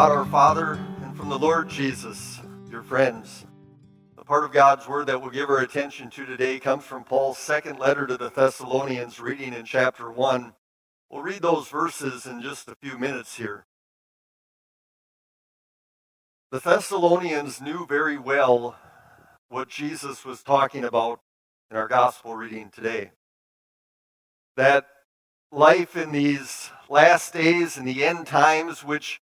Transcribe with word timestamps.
God 0.00 0.12
our 0.12 0.24
Father 0.24 0.80
and 1.02 1.14
from 1.14 1.28
the 1.28 1.38
Lord 1.38 1.68
Jesus, 1.68 2.40
your 2.70 2.82
friends. 2.82 3.44
The 4.16 4.24
part 4.24 4.44
of 4.44 4.50
God's 4.50 4.88
Word 4.88 5.08
that 5.08 5.20
we'll 5.20 5.28
give 5.28 5.50
our 5.50 5.58
attention 5.58 6.08
to 6.08 6.24
today 6.24 6.58
comes 6.58 6.84
from 6.84 7.04
Paul's 7.04 7.36
second 7.36 7.78
letter 7.78 8.06
to 8.06 8.16
the 8.16 8.30
Thessalonians, 8.30 9.20
reading 9.20 9.52
in 9.52 9.66
chapter 9.66 10.10
1. 10.10 10.54
We'll 11.10 11.20
read 11.20 11.42
those 11.42 11.68
verses 11.68 12.24
in 12.24 12.40
just 12.40 12.66
a 12.68 12.76
few 12.76 12.96
minutes 12.96 13.36
here. 13.36 13.66
The 16.50 16.60
Thessalonians 16.60 17.60
knew 17.60 17.84
very 17.86 18.16
well 18.16 18.76
what 19.50 19.68
Jesus 19.68 20.24
was 20.24 20.42
talking 20.42 20.84
about 20.84 21.20
in 21.70 21.76
our 21.76 21.88
gospel 21.88 22.36
reading 22.36 22.70
today. 22.70 23.10
That 24.56 24.86
life 25.52 25.94
in 25.94 26.10
these 26.10 26.70
last 26.88 27.34
days 27.34 27.76
and 27.76 27.86
the 27.86 28.02
end 28.02 28.26
times, 28.26 28.82
which 28.82 29.20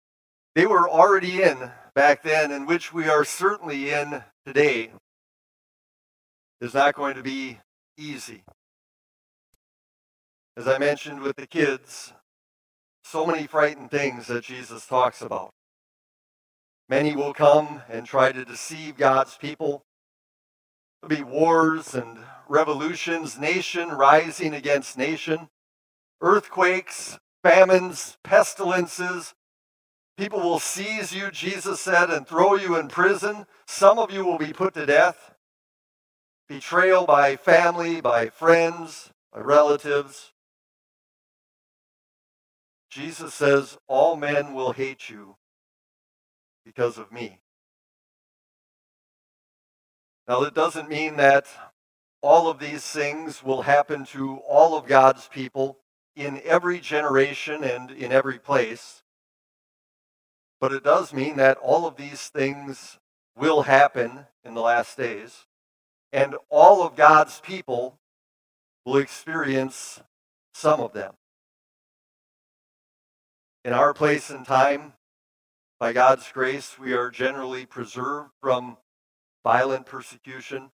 they 0.54 0.66
were 0.66 0.88
already 0.88 1.42
in 1.42 1.70
back 1.94 2.22
then, 2.22 2.50
and 2.50 2.66
which 2.66 2.92
we 2.92 3.08
are 3.08 3.24
certainly 3.24 3.90
in 3.90 4.22
today, 4.46 4.90
is 6.60 6.74
not 6.74 6.94
going 6.94 7.14
to 7.14 7.22
be 7.22 7.58
easy. 7.96 8.42
As 10.56 10.68
I 10.68 10.78
mentioned 10.78 11.20
with 11.20 11.36
the 11.36 11.46
kids, 11.46 12.12
so 13.02 13.26
many 13.26 13.46
frightened 13.46 13.90
things 13.90 14.26
that 14.28 14.44
Jesus 14.44 14.86
talks 14.86 15.20
about. 15.20 15.50
Many 16.88 17.16
will 17.16 17.34
come 17.34 17.82
and 17.88 18.06
try 18.06 18.32
to 18.32 18.44
deceive 18.44 18.96
God's 18.96 19.36
people. 19.36 19.82
There'll 21.02 21.24
be 21.24 21.30
wars 21.30 21.94
and 21.94 22.18
revolutions, 22.48 23.38
nation 23.38 23.88
rising 23.90 24.54
against 24.54 24.98
nation, 24.98 25.48
earthquakes, 26.20 27.18
famines, 27.42 28.16
pestilences. 28.22 29.34
People 30.16 30.40
will 30.40 30.60
seize 30.60 31.12
you, 31.12 31.30
Jesus 31.30 31.80
said, 31.80 32.10
and 32.10 32.26
throw 32.26 32.54
you 32.54 32.76
in 32.76 32.88
prison. 32.88 33.46
Some 33.66 33.98
of 33.98 34.12
you 34.12 34.24
will 34.24 34.38
be 34.38 34.52
put 34.52 34.74
to 34.74 34.86
death. 34.86 35.34
Betrayal 36.48 37.04
by 37.06 37.36
family, 37.36 38.00
by 38.00 38.28
friends, 38.28 39.10
by 39.32 39.40
relatives. 39.40 40.32
Jesus 42.90 43.34
says, 43.34 43.76
All 43.88 44.14
men 44.14 44.54
will 44.54 44.72
hate 44.72 45.10
you 45.10 45.36
because 46.64 46.96
of 46.96 47.10
me. 47.10 47.40
Now, 50.28 50.42
it 50.44 50.54
doesn't 50.54 50.88
mean 50.88 51.16
that 51.16 51.46
all 52.22 52.48
of 52.48 52.58
these 52.58 52.84
things 52.84 53.42
will 53.42 53.62
happen 53.62 54.04
to 54.06 54.36
all 54.48 54.78
of 54.78 54.86
God's 54.86 55.28
people 55.28 55.78
in 56.16 56.40
every 56.44 56.80
generation 56.80 57.64
and 57.64 57.90
in 57.90 58.12
every 58.12 58.38
place. 58.38 59.03
But 60.64 60.72
it 60.72 60.82
does 60.82 61.12
mean 61.12 61.36
that 61.36 61.58
all 61.58 61.86
of 61.86 61.96
these 61.96 62.28
things 62.28 62.98
will 63.36 63.64
happen 63.64 64.28
in 64.42 64.54
the 64.54 64.62
last 64.62 64.96
days, 64.96 65.44
and 66.10 66.36
all 66.48 66.82
of 66.82 66.96
God's 66.96 67.38
people 67.40 67.98
will 68.86 68.96
experience 68.96 70.00
some 70.54 70.80
of 70.80 70.94
them. 70.94 71.12
In 73.62 73.74
our 73.74 73.92
place 73.92 74.30
and 74.30 74.46
time, 74.46 74.94
by 75.78 75.92
God's 75.92 76.32
grace, 76.32 76.78
we 76.78 76.94
are 76.94 77.10
generally 77.10 77.66
preserved 77.66 78.30
from 78.40 78.78
violent 79.44 79.84
persecution, 79.84 80.70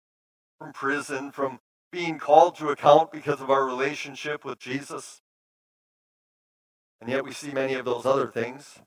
from 0.59 0.73
prison, 0.73 1.31
from 1.31 1.61
being 1.93 2.19
called 2.19 2.57
to 2.57 2.71
account 2.71 3.13
because 3.13 3.39
of 3.39 3.49
our 3.49 3.63
relationship 3.65 4.43
with 4.43 4.59
Jesus. 4.59 5.21
And 6.99 7.09
yet 7.09 7.23
we 7.23 7.31
see 7.31 7.51
many 7.51 7.75
of 7.75 7.85
those 7.85 8.05
other 8.05 8.27
things. 8.27 8.79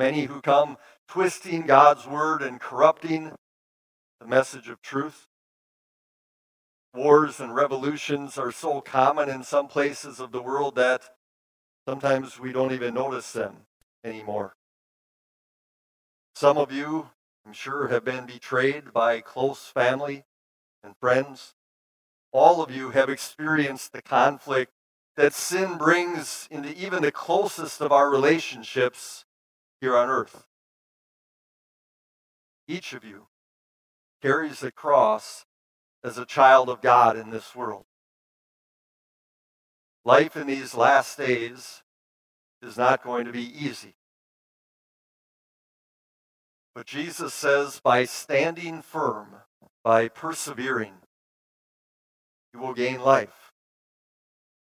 Many 0.00 0.22
who 0.22 0.40
come 0.40 0.78
twisting 1.08 1.66
God's 1.66 2.06
word 2.06 2.40
and 2.40 2.58
corrupting 2.58 3.32
the 4.18 4.26
message 4.26 4.70
of 4.70 4.80
truth. 4.80 5.26
Wars 6.94 7.38
and 7.38 7.54
revolutions 7.54 8.38
are 8.38 8.50
so 8.50 8.80
common 8.80 9.28
in 9.28 9.42
some 9.42 9.68
places 9.68 10.18
of 10.18 10.32
the 10.32 10.40
world 10.40 10.74
that 10.76 11.02
sometimes 11.86 12.40
we 12.40 12.50
don't 12.50 12.72
even 12.72 12.94
notice 12.94 13.30
them 13.32 13.66
anymore. 14.02 14.54
Some 16.34 16.56
of 16.56 16.72
you, 16.72 17.10
I'm 17.44 17.52
sure, 17.52 17.88
have 17.88 18.02
been 18.02 18.24
betrayed 18.24 18.94
by 18.94 19.20
close 19.20 19.66
family 19.66 20.24
and 20.82 20.94
friends. 20.98 21.52
All 22.32 22.62
of 22.62 22.70
you 22.70 22.88
have 22.88 23.10
experienced 23.10 23.92
the 23.92 24.00
conflict 24.00 24.72
that 25.18 25.34
sin 25.34 25.76
brings 25.76 26.48
into 26.50 26.74
even 26.74 27.02
the 27.02 27.12
closest 27.12 27.82
of 27.82 27.92
our 27.92 28.08
relationships 28.08 29.26
here 29.80 29.96
on 29.96 30.08
earth. 30.08 30.46
Each 32.68 32.92
of 32.92 33.04
you 33.04 33.26
carries 34.22 34.60
the 34.60 34.70
cross 34.70 35.44
as 36.04 36.18
a 36.18 36.26
child 36.26 36.68
of 36.68 36.80
God 36.80 37.16
in 37.16 37.30
this 37.30 37.54
world. 37.54 37.84
Life 40.04 40.36
in 40.36 40.46
these 40.46 40.74
last 40.74 41.18
days 41.18 41.82
is 42.62 42.76
not 42.76 43.02
going 43.02 43.24
to 43.26 43.32
be 43.32 43.52
easy. 43.64 43.94
But 46.74 46.86
Jesus 46.86 47.34
says, 47.34 47.80
by 47.82 48.04
standing 48.04 48.80
firm, 48.82 49.28
by 49.82 50.08
persevering, 50.08 50.94
you 52.54 52.60
will 52.60 52.74
gain 52.74 53.00
life. 53.00 53.52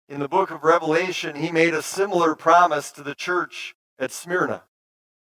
In 0.08 0.18
the 0.18 0.28
book 0.28 0.50
of 0.50 0.64
Revelation, 0.64 1.36
he 1.36 1.52
made 1.52 1.74
a 1.74 1.82
similar 1.82 2.34
promise 2.34 2.90
to 2.92 3.02
the 3.02 3.14
church 3.14 3.74
at 3.98 4.10
Smyrna. 4.10 4.64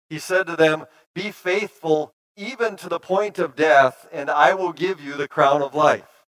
He 0.09 0.19
said 0.19 0.47
to 0.47 0.55
them, 0.55 0.85
Be 1.13 1.31
faithful 1.31 2.13
even 2.37 2.75
to 2.77 2.89
the 2.89 2.99
point 2.99 3.39
of 3.39 3.55
death, 3.55 4.07
and 4.11 4.29
I 4.29 4.53
will 4.53 4.73
give 4.73 5.01
you 5.01 5.13
the 5.13 5.27
crown 5.27 5.61
of 5.61 5.73
life. 5.73 6.25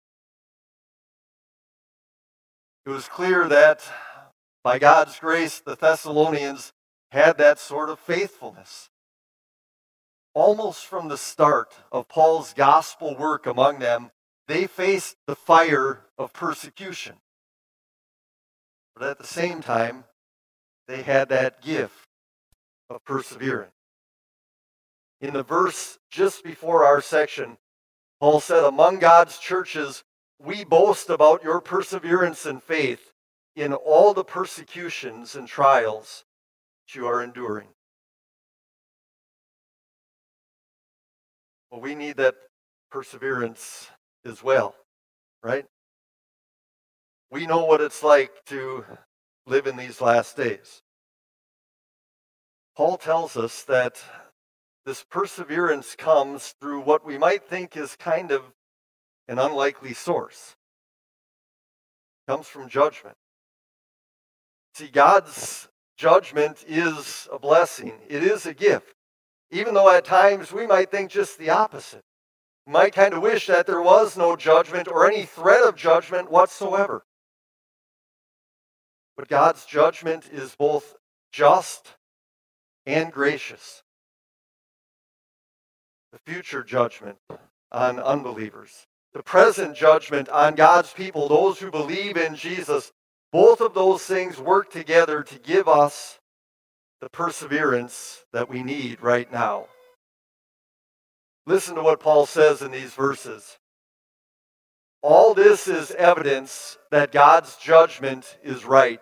It 2.86 2.90
was 2.90 3.08
clear 3.08 3.48
that 3.48 3.84
by 4.64 4.80
God's 4.80 5.20
grace, 5.20 5.60
the 5.60 5.76
Thessalonians 5.76 6.74
had 7.12 7.38
that 7.38 7.60
sort 7.60 7.90
of 7.90 8.00
faithfulness 8.00 8.90
almost 10.34 10.86
from 10.86 11.08
the 11.08 11.18
start 11.18 11.74
of 11.92 12.08
Paul's 12.08 12.54
gospel 12.54 13.16
work 13.16 13.46
among 13.46 13.80
them, 13.80 14.12
they 14.48 14.68
faced 14.68 15.16
the 15.28 15.36
fire 15.36 16.06
of 16.18 16.34
persecution. 16.34 17.16
But 18.96 19.10
at 19.10 19.18
the 19.18 19.28
same 19.28 19.62
time, 19.62 20.06
they 20.88 21.04
had 21.04 21.30
that 21.30 21.62
gift 21.62 22.08
of 22.96 23.04
persevering. 23.06 23.70
In 25.22 25.34
the 25.34 25.44
verse 25.44 25.98
just 26.10 26.44
before 26.44 26.84
our 26.84 27.02
section, 27.02 27.58
Paul 28.20 28.40
said, 28.40 28.64
Among 28.64 29.00
God's 29.00 29.38
churches, 29.40 30.04
we 30.40 30.64
boast 30.64 31.10
about 31.10 31.44
your 31.44 31.62
perseverance 31.62 32.46
and 32.46 32.62
faith 32.62 33.14
in 33.56 33.74
all 33.74 34.14
the 34.14 34.24
persecutions 34.24 35.36
and 35.36 35.48
trials 35.48 36.26
that 36.86 36.98
you 36.98 37.08
are 37.08 37.24
enduring. 37.24 37.68
Well, 41.70 41.82
we 41.82 41.96
need 41.96 42.18
that 42.18 42.36
perseverance 42.90 43.88
as 44.26 44.44
well, 44.44 44.76
right? 45.44 45.66
We 47.30 47.46
know 47.46 47.66
what 47.66 47.80
it's 47.80 48.04
like 48.04 48.32
to 48.48 48.84
live 49.46 49.68
in 49.68 49.78
these 49.78 50.02
last 50.02 50.36
days. 50.36 50.82
Paul 52.76 52.98
tells 52.98 53.36
us 53.36 53.64
that 53.64 54.02
this 54.86 55.04
perseverance 55.04 55.96
comes 55.96 56.56
through 56.60 56.82
what 56.82 57.06
we 57.06 57.18
might 57.18 57.44
think 57.44 57.78
is 57.78 57.96
kind 57.96 58.32
of 58.32 58.42
an 59.28 59.40
unlikely 59.40 59.94
source. 59.94 60.56
It 62.28 62.32
comes 62.32 62.48
from 62.48 62.70
judgment. 62.70 63.16
See, 64.74 64.88
God's 64.88 65.68
judgment 65.98 66.64
is 66.68 67.28
a 67.32 67.38
blessing. 67.38 67.94
It 68.08 68.24
is 68.24 68.46
a 68.46 68.54
gift. 68.54 68.96
Even 69.52 69.74
though 69.74 69.94
at 69.94 70.06
times 70.06 70.52
we 70.52 70.66
might 70.66 70.90
think 70.90 71.12
just 71.12 71.38
the 71.38 71.50
opposite. 71.50 72.04
We 72.66 72.74
might 72.74 72.94
kind 72.94 73.14
of 73.14 73.22
wish 73.22 73.48
that 73.48 73.68
there 73.68 73.82
was 73.82 74.18
no 74.18 74.36
judgment 74.36 74.88
or 74.88 75.06
any 75.06 75.24
threat 75.24 75.64
of 75.64 75.76
judgment 75.76 76.32
whatsoever. 76.32 77.04
But 79.18 79.28
God's 79.28 79.66
judgment 79.66 80.30
is 80.32 80.56
both 80.56 80.96
just 81.32 81.96
and 82.86 83.12
gracious. 83.12 83.84
The 86.12 86.20
future 86.26 86.64
judgment 86.64 87.18
on 87.72 88.00
unbelievers, 88.00 88.88
the 89.14 89.24
present 89.24 89.76
judgment 89.76 90.30
on 90.30 90.56
God's 90.56 90.92
people, 90.92 91.28
those 91.28 91.60
who 91.60 91.72
believe 91.72 92.18
in 92.18 92.36
Jesus, 92.36 92.92
both 93.32 93.62
of 93.62 93.74
those 93.74 94.04
things 94.04 94.40
work 94.40 94.72
together 94.72 95.24
to 95.24 95.40
give 95.40 95.68
us 95.68 96.20
the 97.00 97.10
perseverance 97.10 98.26
that 98.34 98.50
we 98.50 98.62
need 98.62 99.02
right 99.02 99.32
now. 99.32 99.68
Listen 101.48 101.76
to 101.76 101.82
what 101.82 102.00
Paul 102.00 102.26
says 102.26 102.62
in 102.62 102.72
these 102.72 102.94
verses. 102.94 103.58
All 105.02 105.34
this 105.34 105.68
is 105.68 105.92
evidence 105.92 106.78
that 106.92 107.12
God's 107.12 107.56
judgment 107.56 108.38
is 108.44 108.66
right. 108.66 109.02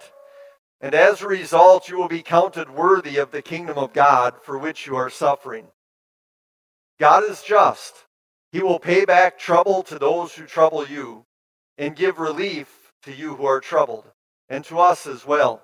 And 0.81 0.95
as 0.95 1.21
a 1.21 1.27
result, 1.27 1.89
you 1.89 1.97
will 1.97 2.07
be 2.07 2.21
counted 2.21 2.69
worthy 2.69 3.17
of 3.17 3.31
the 3.31 3.41
kingdom 3.41 3.77
of 3.77 3.93
God 3.93 4.35
for 4.41 4.57
which 4.57 4.87
you 4.87 4.95
are 4.95 5.09
suffering. 5.09 5.67
God 6.99 7.23
is 7.23 7.41
just. 7.43 8.05
He 8.51 8.61
will 8.61 8.79
pay 8.79 9.05
back 9.05 9.37
trouble 9.37 9.83
to 9.83 9.99
those 9.99 10.33
who 10.33 10.45
trouble 10.45 10.87
you 10.87 11.25
and 11.77 11.95
give 11.95 12.19
relief 12.19 12.91
to 13.03 13.13
you 13.13 13.35
who 13.35 13.45
are 13.45 13.61
troubled, 13.61 14.11
and 14.49 14.65
to 14.65 14.79
us 14.79 15.07
as 15.07 15.25
well. 15.25 15.61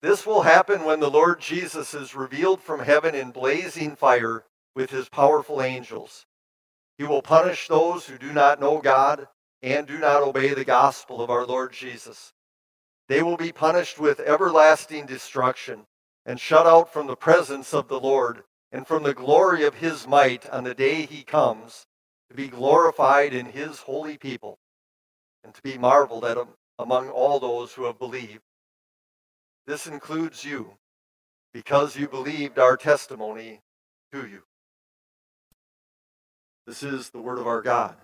This 0.00 0.26
will 0.26 0.42
happen 0.42 0.84
when 0.84 0.98
the 0.98 1.10
Lord 1.10 1.40
Jesus 1.40 1.94
is 1.94 2.16
revealed 2.16 2.60
from 2.60 2.80
heaven 2.80 3.14
in 3.14 3.30
blazing 3.30 3.94
fire 3.94 4.44
with 4.74 4.90
his 4.90 5.08
powerful 5.08 5.62
angels. 5.62 6.26
He 6.98 7.04
will 7.04 7.22
punish 7.22 7.68
those 7.68 8.06
who 8.06 8.18
do 8.18 8.32
not 8.32 8.60
know 8.60 8.80
God 8.80 9.28
and 9.62 9.86
do 9.86 9.98
not 9.98 10.22
obey 10.22 10.54
the 10.54 10.64
gospel 10.64 11.22
of 11.22 11.30
our 11.30 11.46
Lord 11.46 11.72
Jesus. 11.72 12.32
They 13.12 13.22
will 13.22 13.36
be 13.36 13.52
punished 13.52 13.98
with 13.98 14.20
everlasting 14.20 15.04
destruction 15.04 15.84
and 16.24 16.40
shut 16.40 16.66
out 16.66 16.90
from 16.90 17.06
the 17.06 17.14
presence 17.14 17.74
of 17.74 17.86
the 17.86 18.00
Lord 18.00 18.42
and 18.72 18.86
from 18.86 19.02
the 19.02 19.12
glory 19.12 19.64
of 19.64 19.74
his 19.74 20.08
might 20.08 20.48
on 20.48 20.64
the 20.64 20.74
day 20.74 21.04
he 21.04 21.22
comes 21.22 21.84
to 22.30 22.34
be 22.34 22.48
glorified 22.48 23.34
in 23.34 23.44
his 23.44 23.80
holy 23.80 24.16
people 24.16 24.56
and 25.44 25.52
to 25.52 25.60
be 25.60 25.76
marveled 25.76 26.24
at 26.24 26.38
among 26.78 27.10
all 27.10 27.38
those 27.38 27.74
who 27.74 27.84
have 27.84 27.98
believed. 27.98 28.40
This 29.66 29.86
includes 29.86 30.42
you, 30.42 30.78
because 31.52 31.94
you 31.94 32.08
believed 32.08 32.58
our 32.58 32.78
testimony 32.78 33.60
to 34.12 34.26
you. 34.26 34.42
This 36.66 36.82
is 36.82 37.10
the 37.10 37.20
word 37.20 37.38
of 37.38 37.46
our 37.46 37.60
God. 37.60 37.94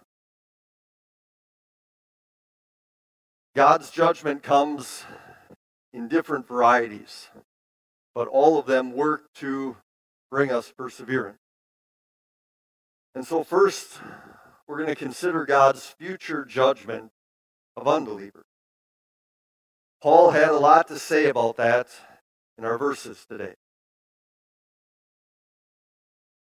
God's 3.58 3.90
judgment 3.90 4.44
comes 4.44 5.04
in 5.92 6.06
different 6.06 6.46
varieties, 6.46 7.28
but 8.14 8.28
all 8.28 8.56
of 8.56 8.66
them 8.66 8.92
work 8.92 9.24
to 9.34 9.76
bring 10.30 10.52
us 10.52 10.72
perseverance. 10.78 11.40
And 13.16 13.26
so, 13.26 13.42
first, 13.42 13.98
we're 14.68 14.76
going 14.76 14.90
to 14.90 14.94
consider 14.94 15.44
God's 15.44 15.84
future 15.98 16.44
judgment 16.44 17.10
of 17.76 17.88
unbelievers. 17.88 18.44
Paul 20.00 20.30
had 20.30 20.50
a 20.50 20.58
lot 20.58 20.86
to 20.86 20.96
say 20.96 21.26
about 21.26 21.56
that 21.56 21.88
in 22.58 22.64
our 22.64 22.78
verses 22.78 23.26
today. 23.28 23.54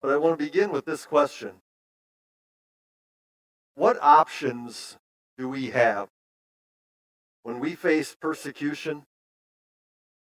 But 0.02 0.10
I 0.10 0.18
want 0.18 0.38
to 0.38 0.44
begin 0.44 0.70
with 0.70 0.84
this 0.84 1.06
question 1.06 1.52
What 3.76 3.96
options 4.02 4.98
do 5.38 5.48
we 5.48 5.70
have 5.70 6.10
when 7.48 7.60
we 7.60 7.74
face 7.74 8.14
persecution, 8.20 9.06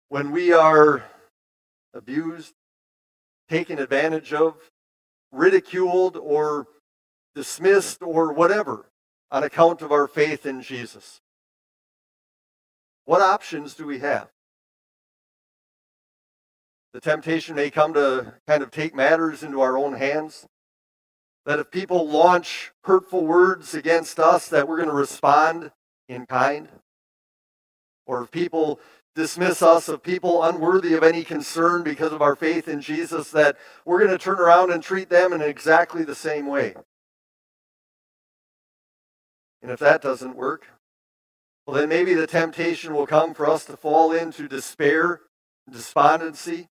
when 0.09 0.31
we 0.31 0.51
are 0.51 1.05
abused, 1.93 2.55
taken 3.51 3.79
advantage 3.79 4.33
of, 4.33 4.55
ridiculed, 5.31 6.17
or 6.17 6.67
dismissed, 7.35 8.03
or 8.03 8.33
whatever 8.33 8.87
on 9.31 9.43
account 9.43 9.83
of 9.83 9.93
our 9.93 10.09
faith 10.09 10.47
in 10.47 10.63
Jesus? 10.63 11.21
What 13.05 13.21
options 13.21 13.75
do 13.75 13.85
we 13.85 13.99
have? 13.99 14.29
The 16.95 17.01
temptation 17.03 17.55
may 17.55 17.69
come 17.69 17.93
to 17.93 18.33
kind 18.47 18.63
of 18.63 18.71
take 18.71 18.95
matters 18.95 19.43
into 19.43 19.61
our 19.61 19.77
own 19.77 19.93
hands. 19.93 20.47
That 21.45 21.59
if 21.59 21.71
people 21.71 22.09
launch 22.09 22.73
hurtful 22.85 23.27
words 23.27 23.75
against 23.75 24.19
us, 24.19 24.49
that 24.49 24.67
we're 24.67 24.79
going 24.79 24.89
to 24.89 24.95
respond 24.95 25.73
in 26.09 26.25
kind. 26.25 26.71
Or 28.07 28.23
if 28.23 28.31
people 28.31 28.81
dismiss 29.15 29.63
us 29.63 29.89
of 29.89 30.03
people 30.03 30.43
unworthy 30.43 30.95
of 30.95 31.03
any 31.03 31.23
concern 31.23 31.83
because 31.83 32.13
of 32.13 32.23
our 32.23 32.35
faith 32.35 32.67
in 32.67 32.81
Jesus, 32.81 33.31
that 33.31 33.57
we're 33.85 33.99
going 33.99 34.11
to 34.11 34.19
turn 34.19 34.39
around 34.39 34.73
and 34.73 34.83
treat 34.83 35.11
them 35.11 35.33
in 35.33 35.43
exactly 35.43 36.03
the 36.03 36.15
same 36.15 36.47
way. 36.47 36.75
And 39.61 39.71
if 39.71 39.79
that 39.81 40.03
doesn't 40.03 40.35
work, 40.35 40.67
well, 41.67 41.77
then 41.77 41.89
maybe 41.89 42.15
the 42.15 42.27
temptation 42.27 42.95
will 42.95 43.07
come 43.07 43.35
for 43.35 43.49
us 43.49 43.65
to 43.67 43.77
fall 43.77 44.13
into 44.13 44.49
despair, 44.49 45.21
despondency. 45.71 46.69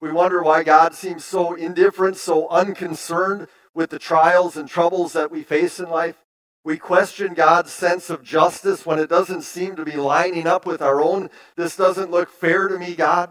We 0.00 0.12
wonder 0.12 0.42
why 0.42 0.62
God 0.62 0.94
seems 0.94 1.24
so 1.24 1.54
indifferent, 1.54 2.16
so 2.16 2.48
unconcerned 2.48 3.48
with 3.74 3.90
the 3.90 3.98
trials 3.98 4.56
and 4.56 4.68
troubles 4.68 5.14
that 5.14 5.30
we 5.30 5.42
face 5.42 5.80
in 5.80 5.88
life. 5.88 6.16
We 6.64 6.76
question 6.76 7.34
God's 7.34 7.72
sense 7.72 8.10
of 8.10 8.22
justice 8.22 8.84
when 8.84 8.98
it 8.98 9.08
doesn't 9.08 9.42
seem 9.42 9.76
to 9.76 9.84
be 9.84 9.96
lining 9.96 10.46
up 10.46 10.66
with 10.66 10.82
our 10.82 11.00
own. 11.00 11.30
This 11.56 11.76
doesn't 11.76 12.10
look 12.10 12.30
fair 12.30 12.68
to 12.68 12.78
me, 12.78 12.94
God. 12.94 13.30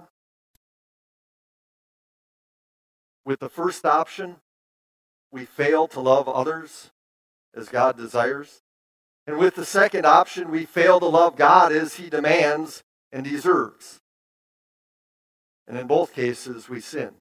With 3.26 3.40
the 3.40 3.50
first 3.50 3.86
option, 3.86 4.38
we 5.32 5.46
fail 5.46 5.88
to 5.90 6.00
love 6.00 6.28
others 6.28 6.92
as 7.54 7.70
God 7.70 7.98
desires. 7.98 8.62
And 9.28 9.38
with 9.38 9.56
the 9.56 9.66
second 9.66 10.06
option, 10.06 10.50
we 10.50 10.66
fail 10.66 11.00
to 11.02 11.06
love 11.06 11.36
God 11.36 11.74
as 11.74 11.96
he 11.96 12.10
demands 12.10 12.84
and 13.12 13.26
deserves. 13.26 14.00
And 15.68 15.78
in 15.78 15.86
both 15.86 16.14
cases, 16.14 16.70
we 16.70 16.80
sin. 16.80 17.16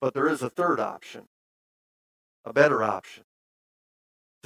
But 0.00 0.14
there 0.14 0.28
is 0.28 0.42
a 0.42 0.50
third 0.50 0.80
option, 0.80 1.24
a 2.44 2.52
better 2.52 2.82
option. 2.82 3.24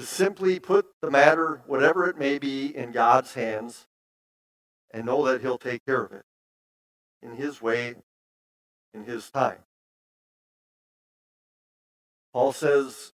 To 0.03 0.09
simply 0.09 0.59
put 0.59 0.87
the 1.01 1.13
matter, 1.13 1.63
whatever 1.65 2.09
it 2.09 2.19
may 2.19 2.41
be, 2.41 2.77
in 2.77 2.91
God's 2.91 3.35
hands 3.35 3.87
and 4.91 5.07
know 5.07 5.25
that 5.27 5.43
He'll 5.43 5.59
take 5.59 5.87
care 5.87 6.03
of 6.03 6.11
it 6.11 6.25
in 7.23 7.37
His 7.37 7.63
way, 7.63 7.95
in 8.93 9.05
His 9.05 9.31
time. 9.31 9.61
Paul 12.33 12.53
says 12.53 13.13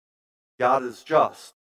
God 0.61 0.83
is 0.83 1.03
just. 1.03 1.55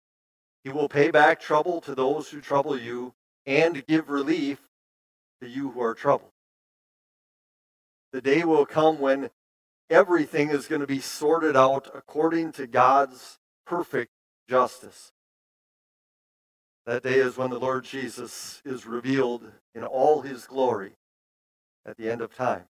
He 0.66 0.70
will 0.70 0.90
pay 0.90 1.10
back 1.10 1.40
trouble 1.40 1.80
to 1.80 1.96
those 1.96 2.28
who 2.28 2.42
trouble 2.42 2.78
you 2.78 3.14
and 3.46 3.88
give 3.88 4.10
relief 4.10 4.60
to 5.42 5.48
you 5.48 5.72
who 5.72 5.82
are 5.82 5.94
troubled. 5.94 6.34
The 8.12 8.20
day 8.20 8.44
will 8.44 8.66
come 8.66 9.00
when 9.00 9.30
everything 9.90 10.50
is 10.50 10.68
going 10.68 10.82
to 10.82 10.86
be 10.86 11.00
sorted 11.00 11.56
out 11.56 11.90
according 11.96 12.52
to 12.52 12.68
God's 12.68 13.40
perfect 13.66 14.12
justice. 14.48 15.12
That 16.86 17.04
day 17.04 17.16
is 17.16 17.38
when 17.38 17.50
the 17.50 17.60
Lord 17.60 17.86
Jesus 17.86 18.62
is 18.66 18.86
revealed 18.86 19.52
in 19.74 19.84
all 19.84 20.22
his 20.22 20.46
glory 20.46 20.94
at 21.86 21.98
the 21.98 22.12
end 22.12 22.22
of 22.22 22.36
time. 22.36 22.66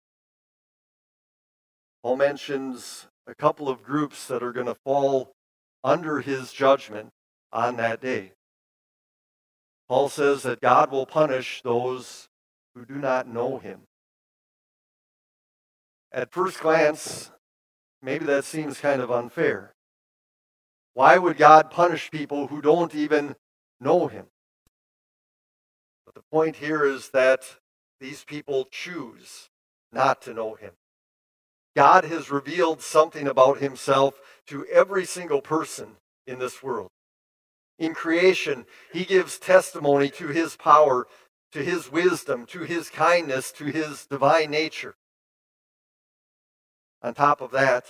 Paul 2.03 2.17
mentions 2.17 3.07
a 3.27 3.35
couple 3.35 3.69
of 3.69 3.83
groups 3.83 4.27
that 4.27 4.43
are 4.43 4.53
going 4.53 4.67
to 4.67 4.75
fall 4.75 5.33
under 5.85 6.21
his 6.21 6.53
judgment 6.53 7.11
on 7.53 7.77
that 7.77 8.01
day. 8.01 8.33
Paul 9.89 10.09
says 10.09 10.43
that 10.43 10.61
God 10.61 10.91
will 10.91 11.07
punish 11.07 11.63
those 11.63 12.29
who 12.75 12.85
do 12.85 12.95
not 12.95 13.29
know 13.29 13.59
him. 13.59 13.83
At 16.11 16.33
first 16.33 16.61
glance, 16.61 17.31
maybe 18.03 18.25
that 18.27 18.45
seems 18.45 18.81
kind 18.81 19.01
of 19.01 19.11
unfair. 19.11 19.75
Why 20.95 21.19
would 21.19 21.37
God 21.37 21.71
punish 21.71 22.11
people 22.11 22.49
who 22.49 22.61
don't 22.61 22.95
even 22.95 23.37
know 23.81 24.09
him? 24.09 24.27
But 26.05 26.15
the 26.15 26.23
point 26.31 26.57
here 26.57 26.85
is 26.85 27.11
that 27.11 27.57
these 28.01 28.25
people 28.25 28.67
choose 28.71 29.49
not 29.93 30.23
to 30.23 30.35
know 30.35 30.55
him. 30.55 30.73
God 31.75 32.05
has 32.05 32.31
revealed 32.31 32.83
something 32.83 33.27
about 33.27 33.59
himself 33.59 34.21
to 34.47 34.67
every 34.67 35.05
single 35.07 35.41
person 35.41 35.97
in 36.27 36.39
this 36.39 36.63
world 36.63 36.91
in 37.83 37.95
creation, 37.95 38.65
he 38.93 39.05
gives 39.05 39.39
testimony 39.39 40.09
to 40.11 40.29
his 40.29 40.57
power, 40.57 41.07
to 41.51 41.65
his 41.65 41.91
wisdom, 41.91 42.47
to 42.47 42.61
his 42.61 42.89
kindness, 42.89 43.51
to 43.53 43.65
his 43.65 44.07
divine 44.07 44.51
nature. 44.51 44.95
On 47.03 47.13
top 47.13 47.41
of 47.41 47.51
that, 47.51 47.87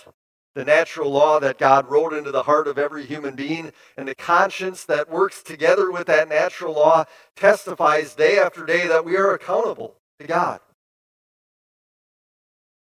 the 0.55 0.63
natural 0.63 1.11
law 1.11 1.39
that 1.39 1.57
God 1.57 1.89
wrote 1.89 2.13
into 2.13 2.31
the 2.31 2.43
heart 2.43 2.67
of 2.67 2.77
every 2.77 3.05
human 3.05 3.35
being 3.35 3.71
and 3.97 4.07
the 4.07 4.15
conscience 4.15 4.85
that 4.85 5.09
works 5.09 5.41
together 5.41 5.91
with 5.91 6.07
that 6.07 6.29
natural 6.29 6.73
law 6.73 7.05
testifies 7.35 8.13
day 8.13 8.37
after 8.37 8.65
day 8.65 8.87
that 8.87 9.05
we 9.05 9.17
are 9.17 9.33
accountable 9.33 9.95
to 10.19 10.27
God. 10.27 10.59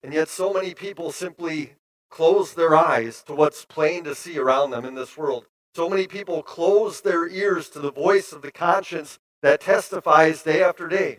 And 0.02 0.12
yet, 0.12 0.28
so 0.28 0.52
many 0.52 0.74
people 0.74 1.10
simply 1.10 1.74
close 2.10 2.54
their 2.54 2.76
eyes 2.76 3.22
to 3.24 3.34
what's 3.34 3.64
plain 3.64 4.04
to 4.04 4.14
see 4.14 4.38
around 4.38 4.70
them 4.70 4.84
in 4.84 4.94
this 4.94 5.16
world. 5.16 5.46
So 5.74 5.88
many 5.88 6.06
people 6.06 6.42
close 6.42 7.00
their 7.00 7.26
ears 7.26 7.68
to 7.70 7.80
the 7.80 7.90
voice 7.90 8.32
of 8.32 8.42
the 8.42 8.52
conscience 8.52 9.18
that 9.42 9.60
testifies 9.60 10.42
day 10.42 10.62
after 10.62 10.88
day. 10.88 11.18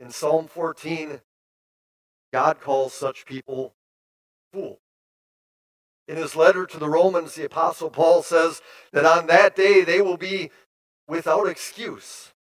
In 0.00 0.10
Psalm 0.10 0.46
14, 0.46 1.20
God 2.32 2.60
calls 2.60 2.92
such 2.92 3.24
people 3.24 3.75
fool. 4.56 4.80
In 6.08 6.16
his 6.16 6.34
letter 6.34 6.64
to 6.64 6.78
the 6.78 6.88
Romans, 6.88 7.34
the 7.34 7.44
Apostle 7.44 7.90
Paul 7.90 8.22
says 8.22 8.62
that 8.92 9.04
on 9.04 9.26
that 9.26 9.54
day 9.54 9.82
they 9.82 10.00
will 10.00 10.16
be 10.16 10.50
without 11.06 11.46
excuse 11.46 12.32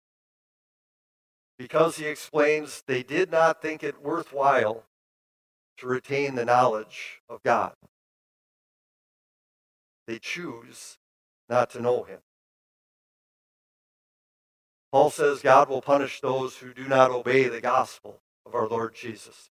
because 1.59 1.97
he 1.97 2.07
explains 2.07 2.85
they 2.87 3.03
did 3.03 3.33
not 3.33 3.61
think 3.61 3.83
it 3.83 4.03
worthwhile 4.03 4.85
to 5.79 5.87
retain 5.89 6.37
the 6.37 6.45
knowledge 6.45 7.21
of 7.29 7.43
God. 7.43 7.73
They 10.07 10.19
choose 10.21 10.99
not 11.49 11.71
to 11.71 11.81
know 11.81 12.05
him. 12.05 12.21
Paul 14.93 15.11
says 15.11 15.41
God 15.41 15.69
will 15.69 15.83
punish 15.83 16.21
those 16.21 16.59
who 16.59 16.73
do 16.73 16.87
not 16.87 17.11
obey 17.11 17.49
the 17.49 17.61
gospel 17.61 18.21
of 18.47 18.55
our 18.55 18.69
Lord 18.69 18.95
Jesus. 18.95 19.51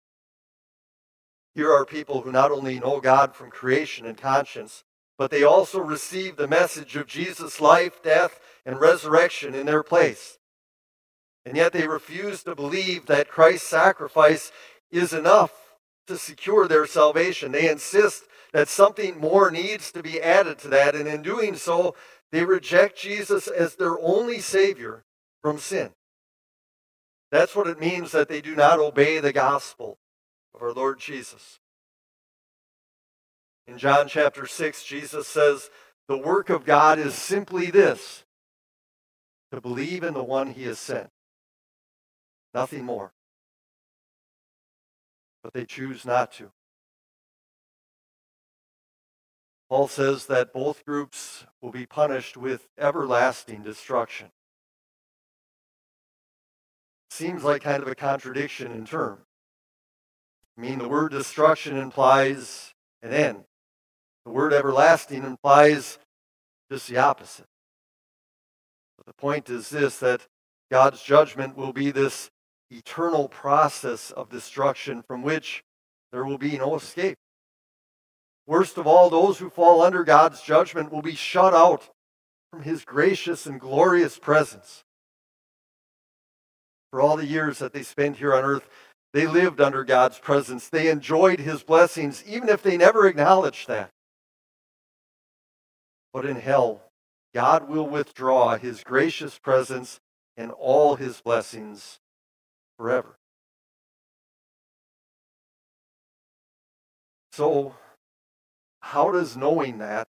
Here 1.57 1.73
are 1.73 1.85
people 1.85 2.21
who 2.21 2.31
not 2.31 2.51
only 2.51 2.79
know 2.79 3.01
God 3.01 3.33
from 3.33 3.49
creation 3.49 4.05
and 4.05 4.15
conscience, 4.15 4.83
but 5.17 5.31
they 5.31 5.41
also 5.41 5.79
receive 5.79 6.35
the 6.35 6.47
message 6.47 6.95
of 6.95 7.07
Jesus' 7.07 7.59
life, 7.59 8.03
death, 8.03 8.39
and 8.63 8.79
resurrection 8.79 9.55
in 9.55 9.65
their 9.65 9.81
place. 9.81 10.37
And 11.47 11.57
yet 11.57 11.73
they 11.73 11.87
refuse 11.87 12.43
to 12.43 12.53
believe 12.53 13.07
that 13.07 13.31
Christ's 13.31 13.69
sacrifice 13.69 14.51
is 14.91 15.13
enough 15.13 15.79
to 16.05 16.15
secure 16.15 16.67
their 16.67 16.85
salvation. 16.85 17.53
They 17.53 17.67
insist 17.67 18.25
that 18.53 18.67
something 18.67 19.19
more 19.19 19.49
needs 19.49 19.91
to 19.93 20.03
be 20.03 20.21
added 20.21 20.59
to 20.59 20.67
that, 20.67 20.93
and 20.93 21.07
in 21.07 21.23
doing 21.23 21.55
so, 21.55 21.95
they 22.31 22.45
reject 22.45 22.99
Jesus 22.99 23.47
as 23.47 23.73
their 23.73 23.99
only 23.99 24.41
Savior 24.41 25.05
from 25.41 25.57
sin. 25.57 25.89
That's 27.31 27.55
what 27.55 27.65
it 27.65 27.79
means 27.79 28.11
that 28.11 28.29
they 28.29 28.41
do 28.41 28.55
not 28.55 28.77
obey 28.77 29.17
the 29.17 29.33
gospel 29.33 29.97
of 30.57 30.63
our 30.63 30.73
Lord 30.73 30.99
Jesus. 30.99 31.59
In 33.67 33.77
John 33.77 34.07
chapter 34.07 34.47
6, 34.47 34.83
Jesus 34.83 35.27
says, 35.27 35.69
The 36.07 36.17
work 36.17 36.49
of 36.49 36.65
God 36.65 36.97
is 36.97 37.13
simply 37.13 37.69
this 37.69 38.23
to 39.51 39.61
believe 39.61 40.03
in 40.03 40.15
the 40.15 40.23
one 40.23 40.47
he 40.47 40.63
has 40.63 40.79
sent. 40.79 41.09
Nothing 42.55 42.85
more. 42.85 43.13
But 45.43 45.53
they 45.53 45.65
choose 45.65 46.05
not 46.05 46.31
to. 46.33 46.51
Paul 49.69 49.87
says 49.87 50.25
that 50.25 50.53
both 50.53 50.85
groups 50.85 51.45
will 51.61 51.71
be 51.71 51.85
punished 51.85 52.35
with 52.35 52.67
everlasting 52.79 53.61
destruction. 53.61 54.31
Seems 57.11 57.43
like 57.43 57.61
kind 57.61 57.83
of 57.83 57.89
a 57.89 57.95
contradiction 57.95 58.71
in 58.71 58.85
term. 58.85 59.19
I 60.57 60.61
mean, 60.61 60.79
the 60.79 60.87
word 60.87 61.11
destruction 61.11 61.77
implies 61.77 62.73
an 63.01 63.13
end. 63.13 63.43
The 64.25 64.31
word 64.31 64.53
everlasting 64.53 65.23
implies 65.23 65.99
just 66.71 66.87
the 66.87 66.97
opposite. 66.97 67.45
But 68.97 69.05
the 69.05 69.13
point 69.13 69.49
is 69.49 69.69
this 69.69 69.99
that 69.99 70.27
God's 70.71 71.01
judgment 71.01 71.55
will 71.55 71.73
be 71.73 71.91
this 71.91 72.29
eternal 72.71 73.29
process 73.29 74.11
of 74.11 74.29
destruction 74.29 75.03
from 75.03 75.21
which 75.21 75.63
there 76.11 76.25
will 76.25 76.37
be 76.37 76.57
no 76.57 76.75
escape. 76.75 77.17
Worst 78.45 78.77
of 78.77 78.87
all, 78.87 79.09
those 79.09 79.39
who 79.39 79.49
fall 79.49 79.81
under 79.81 80.03
God's 80.03 80.41
judgment 80.41 80.91
will 80.91 81.01
be 81.01 81.15
shut 81.15 81.53
out 81.53 81.89
from 82.51 82.63
his 82.63 82.83
gracious 82.83 83.45
and 83.45 83.59
glorious 83.59 84.17
presence. 84.17 84.83
For 86.91 87.01
all 87.01 87.17
the 87.17 87.25
years 87.25 87.59
that 87.59 87.73
they 87.73 87.83
spend 87.83 88.15
here 88.15 88.33
on 88.33 88.43
earth, 88.43 88.67
they 89.13 89.25
oh. 89.25 89.31
lived 89.31 89.61
under 89.61 89.83
God's 89.83 90.19
presence. 90.19 90.69
They 90.69 90.89
enjoyed 90.89 91.39
his 91.39 91.63
blessings, 91.63 92.23
even 92.27 92.49
if 92.49 92.61
they 92.61 92.77
never 92.77 93.07
acknowledged 93.07 93.67
that. 93.67 93.91
But 96.13 96.25
in 96.25 96.37
hell, 96.37 96.81
God 97.33 97.69
will 97.69 97.87
withdraw 97.87 98.57
his 98.57 98.83
gracious 98.83 99.37
presence 99.37 99.99
and 100.35 100.51
all 100.51 100.95
his 100.95 101.21
blessings 101.21 101.99
forever. 102.77 103.17
So, 107.31 107.75
how 108.79 109.11
does 109.11 109.37
knowing 109.37 109.77
that 109.77 110.07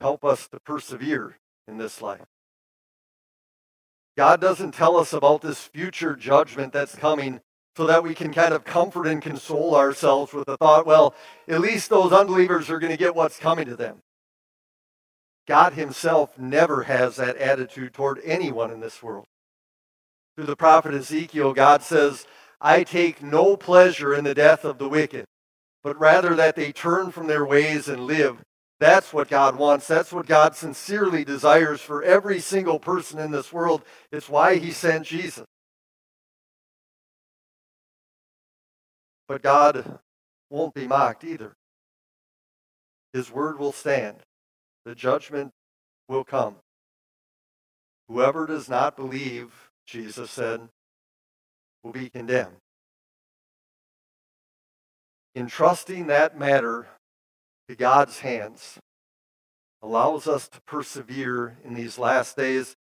help 0.00 0.24
us 0.24 0.46
to 0.48 0.60
persevere 0.60 1.38
in 1.66 1.78
this 1.78 2.00
life? 2.00 2.26
God 4.16 4.40
doesn't 4.40 4.72
tell 4.72 4.96
us 4.96 5.12
about 5.12 5.40
this 5.40 5.64
future 5.66 6.14
judgment 6.14 6.72
that's 6.72 6.94
coming 6.94 7.40
so 7.76 7.86
that 7.86 8.02
we 8.02 8.14
can 8.14 8.32
kind 8.32 8.52
of 8.52 8.64
comfort 8.64 9.06
and 9.06 9.22
console 9.22 9.74
ourselves 9.74 10.32
with 10.32 10.46
the 10.46 10.56
thought, 10.58 10.86
well, 10.86 11.14
at 11.48 11.60
least 11.60 11.88
those 11.88 12.12
unbelievers 12.12 12.68
are 12.68 12.78
going 12.78 12.92
to 12.92 12.98
get 12.98 13.14
what's 13.14 13.38
coming 13.38 13.66
to 13.66 13.76
them. 13.76 13.98
God 15.46 15.72
Himself 15.72 16.38
never 16.38 16.84
has 16.84 17.16
that 17.16 17.36
attitude 17.36 17.94
toward 17.94 18.20
anyone 18.24 18.70
in 18.70 18.80
this 18.80 19.02
world. 19.02 19.24
Through 20.36 20.46
the 20.46 20.56
prophet 20.56 20.94
Ezekiel, 20.94 21.52
God 21.52 21.82
says, 21.82 22.26
I 22.60 22.84
take 22.84 23.22
no 23.22 23.56
pleasure 23.56 24.14
in 24.14 24.24
the 24.24 24.34
death 24.34 24.64
of 24.64 24.78
the 24.78 24.88
wicked, 24.88 25.24
but 25.82 25.98
rather 25.98 26.34
that 26.36 26.54
they 26.56 26.72
turn 26.72 27.10
from 27.10 27.26
their 27.26 27.44
ways 27.44 27.88
and 27.88 28.06
live. 28.06 28.38
That's 28.78 29.12
what 29.12 29.28
God 29.28 29.56
wants. 29.56 29.86
That's 29.86 30.12
what 30.12 30.26
God 30.26 30.54
sincerely 30.56 31.24
desires 31.24 31.80
for 31.80 32.02
every 32.02 32.40
single 32.40 32.78
person 32.78 33.18
in 33.18 33.30
this 33.30 33.52
world. 33.52 33.82
It's 34.10 34.28
why 34.28 34.56
He 34.56 34.70
sent 34.70 35.06
Jesus. 35.06 35.44
But 39.32 39.40
God 39.40 39.98
won't 40.50 40.74
be 40.74 40.86
mocked 40.86 41.24
either. 41.24 41.54
His 43.14 43.30
word 43.32 43.58
will 43.58 43.72
stand 43.72 44.18
the 44.84 44.94
judgment 44.94 45.52
will 46.06 46.22
come. 46.22 46.56
Whoever 48.08 48.46
does 48.46 48.68
not 48.68 48.94
believe, 48.94 49.70
Jesus 49.86 50.30
said, 50.30 50.68
will 51.82 51.92
be 51.92 52.10
condemned. 52.10 52.58
Entrusting 55.34 56.08
that 56.08 56.38
matter 56.38 56.88
to 57.70 57.74
God's 57.74 58.18
hands 58.18 58.80
allows 59.80 60.28
us 60.28 60.46
to 60.48 60.60
persevere 60.66 61.56
in 61.64 61.72
these 61.72 61.96
last 61.96 62.36
days 62.36 62.76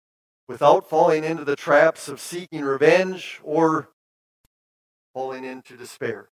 without 0.48 0.90
falling 0.90 1.22
into 1.22 1.44
the 1.44 1.54
traps 1.54 2.08
of 2.08 2.18
seeking 2.18 2.62
revenge 2.62 3.40
or 3.44 3.90
falling 5.14 5.44
into 5.44 5.76
despair, 5.76 6.28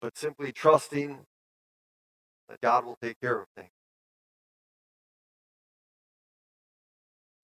but 0.00 0.16
simply 0.16 0.52
trusting 0.52 1.18
that 2.48 2.60
God 2.60 2.84
will 2.84 2.98
take 3.00 3.20
care 3.20 3.40
of 3.40 3.48
things. 3.56 3.70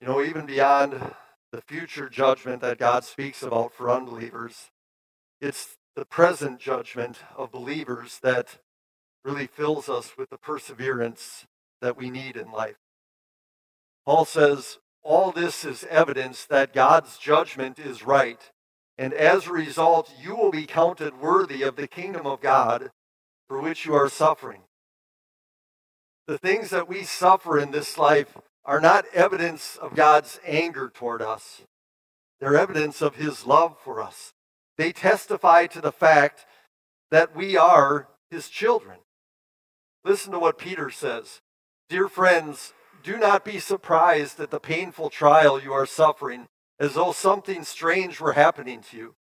You 0.00 0.08
know, 0.08 0.22
even 0.22 0.46
beyond 0.46 1.14
the 1.52 1.62
future 1.62 2.08
judgment 2.08 2.60
that 2.62 2.78
God 2.78 3.04
speaks 3.04 3.42
about 3.42 3.72
for 3.72 3.90
unbelievers, 3.90 4.70
it's 5.40 5.76
the 5.94 6.04
present 6.04 6.58
judgment 6.60 7.18
of 7.36 7.50
believers 7.50 8.18
that 8.22 8.58
really 9.25 9.46
fills 9.46 9.88
us 9.88 10.16
with 10.16 10.30
the 10.30 10.38
perseverance 10.38 11.46
that 11.80 11.96
we 11.96 12.10
need 12.10 12.36
in 12.36 12.50
life. 12.52 12.76
Paul 14.04 14.25
says, 14.25 14.78
all 15.02 15.32
this 15.32 15.64
is 15.64 15.84
evidence 15.84 16.44
that 16.46 16.72
God's 16.72 17.16
judgment 17.18 17.78
is 17.78 18.04
right, 18.04 18.50
and 18.98 19.12
as 19.12 19.46
a 19.46 19.52
result, 19.52 20.12
you 20.20 20.34
will 20.34 20.50
be 20.50 20.66
counted 20.66 21.20
worthy 21.20 21.62
of 21.62 21.76
the 21.76 21.86
kingdom 21.86 22.26
of 22.26 22.40
God 22.40 22.90
for 23.48 23.60
which 23.60 23.84
you 23.84 23.94
are 23.94 24.08
suffering. 24.08 24.62
The 26.26 26.38
things 26.38 26.70
that 26.70 26.88
we 26.88 27.04
suffer 27.04 27.58
in 27.58 27.70
this 27.70 27.98
life 27.98 28.36
are 28.64 28.80
not 28.80 29.04
evidence 29.12 29.76
of 29.76 29.94
God's 29.94 30.40
anger 30.44 30.90
toward 30.92 31.22
us. 31.22 31.62
They're 32.40 32.56
evidence 32.56 33.00
of 33.00 33.16
his 33.16 33.46
love 33.46 33.76
for 33.82 34.02
us. 34.02 34.32
They 34.76 34.92
testify 34.92 35.66
to 35.68 35.80
the 35.80 35.92
fact 35.92 36.44
that 37.10 37.34
we 37.36 37.56
are 37.56 38.08
his 38.30 38.48
children. 38.48 38.98
Listen 40.04 40.32
to 40.32 40.38
what 40.38 40.58
Peter 40.58 40.90
says. 40.90 41.40
Dear 41.88 42.08
friends, 42.08 42.72
do 43.02 43.16
not 43.18 43.44
be 43.44 43.60
surprised 43.60 44.40
at 44.40 44.50
the 44.50 44.58
painful 44.58 45.10
trial 45.10 45.62
you 45.62 45.72
are 45.72 45.86
suffering, 45.86 46.46
as 46.78 46.95
though 46.95 47.12
something 47.12 47.64
strange 47.64 48.21
were 48.21 48.35
happening 48.35 48.80
to 48.83 48.97
you. 48.97 49.14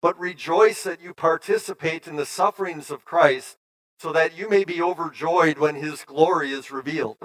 But 0.00 0.18
rejoice 0.18 0.82
that 0.84 1.00
you 1.00 1.14
participate 1.14 2.06
in 2.06 2.16
the 2.16 2.26
sufferings 2.26 2.90
of 2.90 3.04
Christ, 3.04 3.56
so 3.98 4.12
that 4.12 4.36
you 4.36 4.48
may 4.48 4.64
be 4.64 4.82
overjoyed 4.82 5.58
when 5.58 5.76
his 5.76 6.04
glory 6.04 6.52
is 6.52 6.70
revealed. 6.70 7.16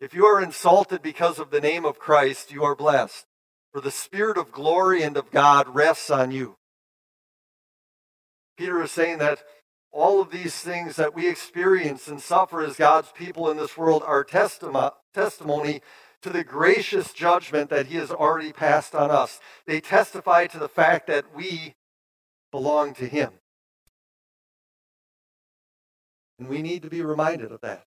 If 0.00 0.14
you 0.14 0.24
are 0.24 0.42
insulted 0.42 1.02
because 1.02 1.38
of 1.38 1.50
the 1.50 1.60
name 1.60 1.84
of 1.84 1.98
Christ, 1.98 2.52
you 2.52 2.64
are 2.64 2.74
blessed, 2.74 3.26
for 3.72 3.80
the 3.80 3.90
Spirit 3.90 4.38
of 4.38 4.52
glory 4.52 5.02
and 5.02 5.16
of 5.16 5.30
God 5.30 5.74
rests 5.74 6.10
on 6.10 6.30
you. 6.30 6.56
Peter 8.56 8.82
is 8.82 8.92
saying 8.92 9.18
that 9.18 9.42
all 9.90 10.20
of 10.20 10.30
these 10.30 10.54
things 10.56 10.96
that 10.96 11.14
we 11.14 11.28
experience 11.28 12.08
and 12.08 12.20
suffer 12.20 12.62
as 12.62 12.76
God's 12.76 13.12
people 13.12 13.50
in 13.50 13.56
this 13.56 13.76
world 13.76 14.02
are 14.06 14.24
testimony 14.24 15.80
to 16.24 16.30
the 16.30 16.42
gracious 16.42 17.12
judgment 17.12 17.68
that 17.68 17.86
He 17.86 17.96
has 17.96 18.10
already 18.10 18.50
passed 18.50 18.94
on 18.94 19.10
us. 19.10 19.40
They 19.66 19.78
testify 19.78 20.46
to 20.46 20.58
the 20.58 20.70
fact 20.70 21.06
that 21.06 21.26
we 21.34 21.74
belong 22.50 22.94
to 22.94 23.06
Him. 23.06 23.32
And 26.38 26.48
we 26.48 26.62
need 26.62 26.80
to 26.80 26.88
be 26.88 27.02
reminded 27.02 27.52
of 27.52 27.60
that. 27.60 27.84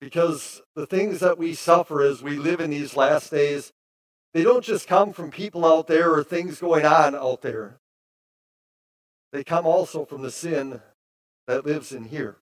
Because 0.00 0.62
the 0.76 0.86
things 0.86 1.18
that 1.18 1.38
we 1.38 1.54
suffer 1.54 2.02
as 2.02 2.22
we 2.22 2.36
live 2.36 2.60
in 2.60 2.70
these 2.70 2.96
last 2.96 3.32
days, 3.32 3.72
they 4.32 4.44
don't 4.44 4.64
just 4.64 4.86
come 4.86 5.12
from 5.12 5.32
people 5.32 5.64
out 5.66 5.88
there 5.88 6.12
or 6.12 6.22
things 6.22 6.60
going 6.60 6.86
on 6.86 7.16
out 7.16 7.42
there. 7.42 7.80
They 9.32 9.42
come 9.42 9.66
also 9.66 10.04
from 10.04 10.22
the 10.22 10.30
sin 10.30 10.80
that 11.48 11.66
lives 11.66 11.90
in 11.90 12.04
here. 12.04 12.36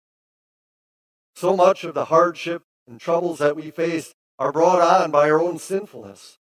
So 1.34 1.56
much 1.56 1.82
of 1.82 1.94
the 1.94 2.06
hardship 2.06 2.62
and 2.86 3.00
troubles 3.00 3.38
that 3.38 3.56
we 3.56 3.70
face 3.70 4.14
are 4.38 4.52
brought 4.52 4.80
on 4.80 5.10
by 5.10 5.30
our 5.30 5.40
own 5.40 5.58
sinfulness. 5.58 6.38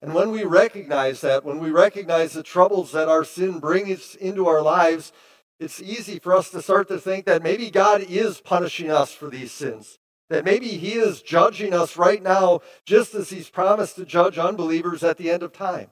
And 0.00 0.14
when 0.14 0.30
we 0.30 0.44
recognize 0.44 1.20
that, 1.22 1.44
when 1.44 1.58
we 1.58 1.70
recognize 1.70 2.32
the 2.32 2.42
troubles 2.42 2.92
that 2.92 3.08
our 3.08 3.24
sin 3.24 3.58
brings 3.58 4.14
into 4.14 4.46
our 4.46 4.62
lives, 4.62 5.12
it's 5.58 5.82
easy 5.82 6.18
for 6.18 6.34
us 6.36 6.50
to 6.50 6.62
start 6.62 6.88
to 6.88 6.98
think 6.98 7.26
that 7.26 7.42
maybe 7.42 7.70
God 7.70 8.02
is 8.02 8.40
punishing 8.40 8.90
us 8.90 9.12
for 9.12 9.28
these 9.28 9.50
sins. 9.50 9.98
That 10.30 10.44
maybe 10.44 10.68
He 10.68 10.92
is 10.92 11.22
judging 11.22 11.72
us 11.72 11.96
right 11.96 12.22
now, 12.22 12.60
just 12.84 13.14
as 13.14 13.30
He's 13.30 13.50
promised 13.50 13.96
to 13.96 14.04
judge 14.04 14.38
unbelievers 14.38 15.02
at 15.02 15.16
the 15.16 15.30
end 15.30 15.42
of 15.42 15.52
time. 15.52 15.90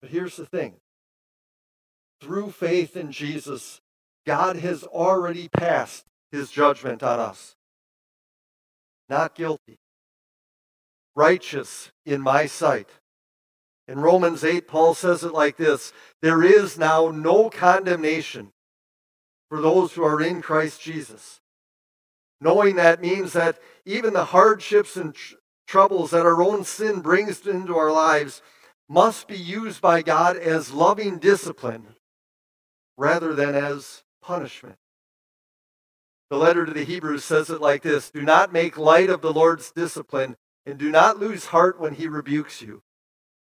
But 0.00 0.10
here's 0.10 0.36
the 0.36 0.46
thing 0.46 0.74
through 2.20 2.50
faith 2.50 2.96
in 2.96 3.12
Jesus, 3.12 3.80
God 4.26 4.56
has 4.56 4.82
already 4.82 5.48
passed 5.48 6.06
His 6.32 6.50
judgment 6.50 7.02
on 7.02 7.20
us. 7.20 7.54
Not 9.08 9.34
guilty, 9.34 9.78
righteous 11.14 11.92
in 12.06 12.20
my 12.20 12.46
sight. 12.46 12.88
In 13.86 14.00
Romans 14.00 14.42
8, 14.44 14.66
Paul 14.66 14.94
says 14.94 15.24
it 15.24 15.32
like 15.32 15.56
this 15.56 15.92
There 16.22 16.42
is 16.42 16.78
now 16.78 17.10
no 17.10 17.50
condemnation 17.50 18.52
for 19.50 19.60
those 19.60 19.92
who 19.92 20.02
are 20.02 20.22
in 20.22 20.40
Christ 20.40 20.80
Jesus. 20.80 21.40
Knowing 22.40 22.76
that 22.76 23.00
means 23.00 23.32
that 23.34 23.58
even 23.84 24.14
the 24.14 24.26
hardships 24.26 24.96
and 24.96 25.14
tr- 25.14 25.34
troubles 25.66 26.10
that 26.10 26.26
our 26.26 26.42
own 26.42 26.64
sin 26.64 27.00
brings 27.00 27.46
into 27.46 27.76
our 27.76 27.92
lives 27.92 28.42
must 28.88 29.28
be 29.28 29.36
used 29.38 29.80
by 29.80 30.02
God 30.02 30.36
as 30.36 30.72
loving 30.72 31.18
discipline 31.18 31.94
rather 32.96 33.34
than 33.34 33.54
as 33.54 34.02
punishment. 34.22 34.76
The 36.34 36.40
letter 36.40 36.66
to 36.66 36.72
the 36.72 36.84
Hebrews 36.84 37.22
says 37.22 37.48
it 37.48 37.60
like 37.60 37.82
this 37.82 38.10
Do 38.10 38.22
not 38.22 38.52
make 38.52 38.76
light 38.76 39.08
of 39.08 39.20
the 39.20 39.32
Lord's 39.32 39.70
discipline, 39.70 40.34
and 40.66 40.76
do 40.76 40.90
not 40.90 41.20
lose 41.20 41.46
heart 41.46 41.78
when 41.78 41.94
he 41.94 42.08
rebukes 42.08 42.60
you 42.60 42.82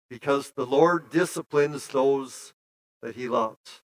because 0.09 0.51
the 0.51 0.65
Lord 0.65 1.09
disciplines 1.09 1.89
those 1.89 2.53
that 3.01 3.17
he 3.17 3.27
loves. 3.27 3.81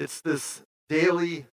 It's 0.00 0.20
this 0.20 0.64
daily 0.88 1.46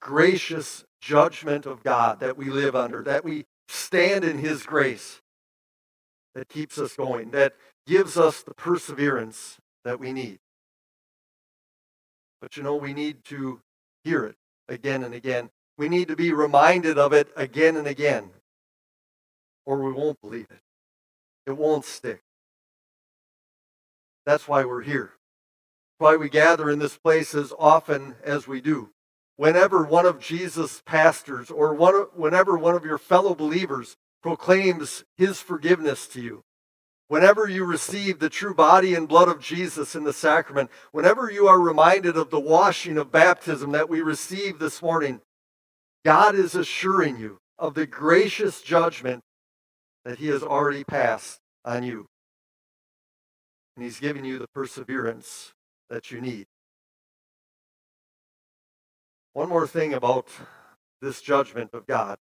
gracious 0.00 0.84
judgment 1.00 1.64
of 1.64 1.84
God 1.84 2.18
that 2.18 2.36
we 2.36 2.46
live 2.46 2.74
under, 2.74 3.04
that 3.04 3.24
we 3.24 3.44
stand 3.68 4.24
in 4.24 4.38
his 4.38 4.64
grace 4.64 5.20
that 6.34 6.48
keeps 6.48 6.76
us 6.76 6.96
going, 6.96 7.30
that 7.30 7.54
gives 7.86 8.16
us 8.16 8.42
the 8.42 8.54
perseverance 8.54 9.58
that 9.84 10.00
we 10.00 10.12
need. 10.12 10.40
But 12.40 12.56
you 12.56 12.64
know, 12.64 12.74
we 12.74 12.92
need 12.92 13.22
to 13.26 13.60
hear 14.04 14.24
it 14.24 14.36
again 14.68 15.02
and 15.02 15.14
again. 15.14 15.50
We 15.76 15.88
need 15.88 16.08
to 16.08 16.16
be 16.16 16.32
reminded 16.32 16.98
of 16.98 17.12
it 17.12 17.28
again 17.36 17.76
and 17.76 17.86
again, 17.86 18.30
or 19.64 19.82
we 19.82 19.92
won't 19.92 20.20
believe 20.20 20.48
it. 20.50 20.60
It 21.46 21.56
won't 21.56 21.84
stick. 21.84 22.22
That's 24.26 24.46
why 24.46 24.64
we're 24.64 24.82
here. 24.82 25.12
Why 25.98 26.16
we 26.16 26.28
gather 26.28 26.68
in 26.68 26.78
this 26.78 26.98
place 26.98 27.34
as 27.34 27.52
often 27.58 28.16
as 28.22 28.46
we 28.46 28.60
do. 28.60 28.90
Whenever 29.36 29.84
one 29.84 30.04
of 30.04 30.20
Jesus' 30.20 30.82
pastors 30.84 31.50
or 31.50 31.72
one, 31.72 31.94
whenever 32.14 32.58
one 32.58 32.74
of 32.74 32.84
your 32.84 32.98
fellow 32.98 33.34
believers 33.34 33.96
proclaims 34.22 35.04
his 35.16 35.40
forgiveness 35.40 36.06
to 36.08 36.20
you, 36.20 36.44
whenever 37.08 37.48
you 37.48 37.64
receive 37.64 38.18
the 38.18 38.28
true 38.28 38.54
body 38.54 38.94
and 38.94 39.08
blood 39.08 39.28
of 39.28 39.40
Jesus 39.40 39.94
in 39.94 40.04
the 40.04 40.12
sacrament, 40.12 40.70
whenever 40.92 41.30
you 41.30 41.48
are 41.48 41.60
reminded 41.60 42.16
of 42.16 42.30
the 42.30 42.40
washing 42.40 42.96
of 42.96 43.10
baptism 43.10 43.72
that 43.72 43.88
we 43.88 44.00
received 44.00 44.60
this 44.60 44.80
morning, 44.80 45.20
God 46.04 46.34
is 46.34 46.54
assuring 46.54 47.18
you 47.18 47.38
of 47.58 47.74
the 47.74 47.86
gracious 47.86 48.62
judgment 48.62 49.22
that 50.04 50.18
he 50.18 50.28
has 50.28 50.42
already 50.42 50.84
passed 50.84 51.40
on 51.64 51.82
you. 51.82 52.06
And 53.76 53.84
he's 53.84 54.00
giving 54.00 54.24
you 54.24 54.38
the 54.38 54.48
perseverance 54.48 55.52
that 55.90 56.10
you 56.10 56.20
need. 56.20 56.46
One 59.32 59.48
more 59.48 59.66
thing 59.66 59.94
about 59.94 60.28
this 61.00 61.20
judgment 61.20 61.70
of 61.72 61.86
God 61.86 62.18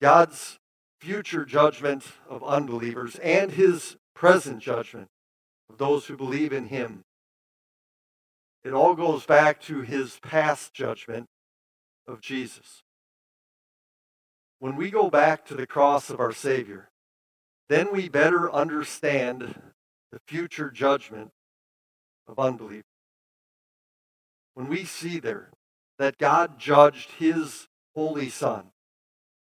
God's 0.00 0.58
future 1.00 1.44
judgment 1.44 2.04
of 2.28 2.42
unbelievers 2.42 3.16
and 3.16 3.52
his 3.52 3.96
present 4.14 4.60
judgment 4.60 5.08
of 5.70 5.78
those 5.78 6.06
who 6.06 6.16
believe 6.16 6.52
in 6.52 6.66
him. 6.66 7.02
It 8.64 8.72
all 8.72 8.94
goes 8.94 9.26
back 9.26 9.60
to 9.62 9.82
his 9.82 10.18
past 10.22 10.72
judgment 10.72 11.26
of 12.06 12.20
Jesus 12.20 12.84
when 14.64 14.76
we 14.76 14.90
go 14.90 15.10
back 15.10 15.44
to 15.44 15.54
the 15.54 15.66
cross 15.66 16.08
of 16.08 16.20
our 16.20 16.32
Savior, 16.32 16.88
then 17.68 17.92
we 17.92 18.08
better 18.08 18.50
understand 18.50 19.60
the 20.10 20.18
future 20.26 20.70
judgment 20.70 21.32
of 22.26 22.38
unbelief. 22.38 22.84
When 24.54 24.68
we 24.68 24.86
see 24.86 25.18
there 25.18 25.50
that 25.98 26.16
God 26.16 26.58
judged 26.58 27.10
his 27.18 27.68
holy 27.94 28.30
Son, 28.30 28.68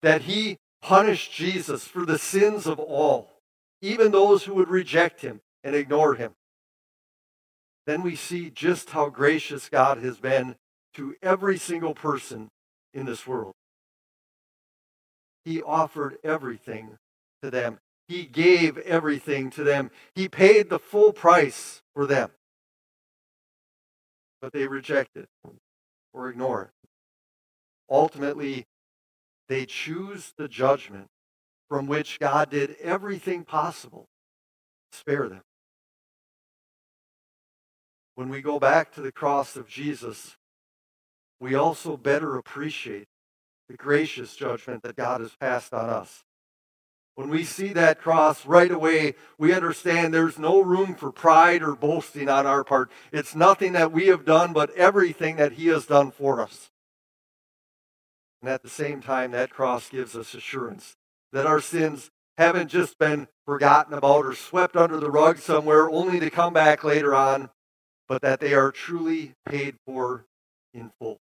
that 0.04 0.22
he 0.22 0.58
punished 0.82 1.32
Jesus 1.32 1.86
for 1.86 2.06
the 2.06 2.18
sins 2.18 2.68
of 2.68 2.80
all, 2.80 3.30
even 3.82 4.12
those 4.12 4.44
who 4.44 4.54
would 4.56 4.70
reject 4.70 5.22
him 5.22 5.42
and 5.64 5.76
ignore 5.76 6.16
him, 6.16 6.34
then 7.86 8.02
we 8.02 8.16
see 8.16 8.50
just 8.50 8.90
how 8.92 9.10
gracious 9.10 9.70
God 9.70 10.00
has 10.00 10.18
been 10.18 10.56
to 10.96 11.16
every 11.22 11.58
single 11.58 11.94
person 11.94 12.50
in 12.94 13.06
this 13.06 13.26
world. 13.26 13.54
He 15.46 15.62
offered 15.62 16.18
everything 16.24 16.98
to 17.42 17.50
them. 17.50 17.80
He 18.10 18.26
gave 18.26 18.78
everything 18.80 19.50
to 19.52 19.64
them. 19.64 19.92
He 20.16 20.28
paid 20.28 20.70
the 20.70 20.80
full 20.80 21.14
price 21.14 21.82
for 21.94 22.06
them. 22.06 22.32
But 24.42 24.52
they 24.52 24.68
reject 24.68 25.16
it 25.16 25.30
or 26.14 26.30
ignore 26.30 26.64
it. 26.64 26.70
Ultimately, 27.90 28.66
they 29.50 29.66
choose 29.66 30.34
the 30.38 30.48
judgment 30.48 31.08
from 31.70 31.88
which 31.88 32.20
God 32.20 32.50
did 32.50 32.76
everything 32.82 33.44
possible 33.44 34.08
to 34.92 34.98
spare 34.98 35.28
them. 35.28 35.42
When 38.16 38.30
we 38.30 38.42
go 38.42 38.60
back 38.60 38.94
to 38.94 39.02
the 39.02 39.12
cross 39.12 39.56
of 39.56 39.68
Jesus, 39.68 40.38
we 41.40 41.56
also 41.56 41.98
better 41.98 42.36
appreciate 42.36 43.08
the 43.70 43.78
gracious 43.78 44.36
judgment 44.36 44.84
that 44.84 44.96
God 44.96 45.22
has 45.22 45.36
passed 45.36 45.74
on 45.74 45.90
us. 45.90 46.24
When 47.16 47.30
we 47.30 47.44
see 47.44 47.74
that 47.74 48.00
cross 48.00 48.46
right 48.46 48.72
away, 48.72 49.16
we 49.38 49.52
understand 49.52 50.14
there's 50.14 50.38
no 50.38 50.62
room 50.62 50.96
for 50.96 51.12
pride 51.12 51.64
or 51.64 51.76
boasting 51.76 52.30
on 52.30 52.46
our 52.46 52.64
part. 52.64 52.92
It's 53.12 53.36
nothing 53.36 53.74
that 53.74 53.92
we 53.92 54.08
have 54.08 54.24
done, 54.24 54.54
but 54.54 54.74
everything 54.76 55.36
that 55.38 55.54
He 55.54 55.68
has 55.68 55.88
done 55.88 56.12
for 56.12 56.40
us. 56.40 56.70
And 58.42 58.50
at 58.50 58.62
the 58.62 58.70
same 58.70 59.02
time, 59.02 59.32
that 59.32 59.50
cross 59.50 59.90
gives 59.90 60.16
us 60.16 60.34
assurance 60.34 60.96
that 61.34 61.46
our 61.46 61.62
sins 61.62 62.10
haven't 62.38 62.70
just 62.70 62.98
been 62.98 63.28
forgotten 63.46 63.94
about 63.94 64.26
or 64.26 64.34
swept 64.34 64.76
under 64.76 65.00
the 65.00 65.12
rug 65.12 65.40
somewhere 65.40 65.90
only 65.90 66.20
to 66.20 66.30
come 66.30 66.54
back 66.54 66.84
later 66.84 67.16
on, 67.16 67.50
but 68.08 68.22
that 68.22 68.40
they 68.40 68.54
are 68.54 68.72
truly 68.72 69.34
paid 69.46 69.76
for 69.86 70.26
in 70.74 70.92
full. 71.00 71.18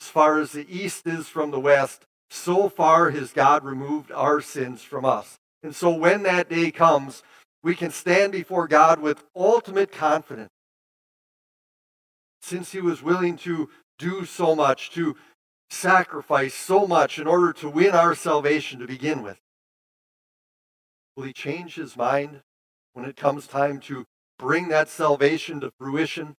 As 0.00 0.08
far 0.08 0.38
as 0.38 0.52
the 0.52 0.66
east 0.68 1.06
is 1.06 1.28
from 1.28 1.50
the 1.50 1.60
west, 1.60 2.04
so 2.30 2.68
far 2.68 3.10
has 3.10 3.32
God 3.32 3.64
removed 3.64 4.12
our 4.12 4.40
sins 4.40 4.82
from 4.82 5.04
us. 5.04 5.36
And 5.62 5.74
so 5.74 5.90
when 5.90 6.22
that 6.22 6.48
day 6.48 6.70
comes, 6.70 7.22
we 7.62 7.74
can 7.74 7.90
stand 7.90 8.32
before 8.32 8.68
God 8.68 9.00
with 9.00 9.24
ultimate 9.34 9.92
confidence. 9.92 10.50
Since 12.40 12.72
he 12.72 12.80
was 12.80 13.02
willing 13.02 13.36
to 13.38 13.68
do 13.98 14.24
so 14.24 14.54
much, 14.54 14.90
to 14.92 15.16
sacrifice 15.70 16.54
so 16.54 16.86
much 16.86 17.18
in 17.18 17.26
order 17.26 17.52
to 17.52 17.68
win 17.68 17.90
our 17.90 18.14
salvation 18.14 18.80
to 18.80 18.86
begin 18.86 19.22
with, 19.22 19.38
will 21.16 21.24
he 21.24 21.32
change 21.32 21.76
his 21.76 21.96
mind 21.96 22.42
when 22.92 23.04
it 23.04 23.16
comes 23.16 23.46
time 23.46 23.78
to 23.80 24.04
bring 24.38 24.68
that 24.68 24.88
salvation 24.88 25.60
to 25.60 25.70
fruition, 25.78 26.36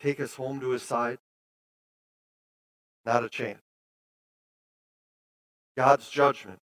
take 0.00 0.20
us 0.20 0.34
home 0.34 0.60
to 0.60 0.70
his 0.70 0.82
side? 0.82 1.18
Not 3.04 3.24
a 3.24 3.28
chance. 3.28 3.60
God's 5.76 6.08
judgment, 6.08 6.58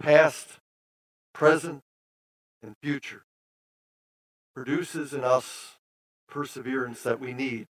past, 0.00 0.60
present, 1.32 1.82
and 2.62 2.74
future, 2.82 3.24
produces 4.54 5.12
in 5.12 5.24
us 5.24 5.76
perseverance 6.28 7.02
that 7.02 7.20
we 7.20 7.32
need 7.32 7.66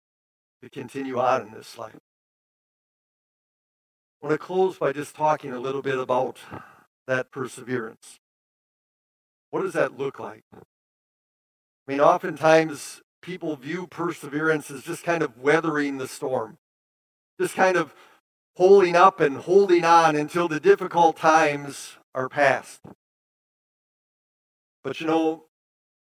to 0.63 0.69
continue 0.69 1.19
on 1.19 1.43
in 1.43 1.53
this 1.53 1.79
life. 1.79 1.99
I 4.25 4.27
want 4.27 4.41
to 4.41 4.47
close 4.47 4.79
by 4.79 4.93
just 4.93 5.15
talking 5.15 5.53
a 5.53 5.59
little 5.59 5.83
bit 5.83 5.99
about 5.99 6.39
that 7.07 7.31
perseverance. 7.31 8.21
What 9.51 9.61
does 9.61 9.75
that 9.75 9.99
look 9.99 10.19
like? 10.19 10.45
I 10.55 10.63
mean, 11.87 12.01
oftentimes 12.01 13.03
people 13.21 13.55
view 13.55 13.87
perseverance 13.87 14.71
as 14.71 14.83
just 14.83 15.05
kind 15.05 15.23
of 15.23 15.37
weathering 15.37 15.99
the 15.99 16.09
storm, 16.09 16.57
just 17.39 17.55
kind 17.55 17.77
of 17.77 17.95
holding 18.57 18.97
up 18.97 19.21
and 19.21 19.37
holding 19.37 19.85
on 19.85 20.17
until 20.17 20.49
the 20.49 20.59
difficult 20.59 21.19
times 21.19 21.99
are 22.15 22.31
past. 22.31 22.81
But 24.83 25.03
you 25.03 25.07
know, 25.07 25.45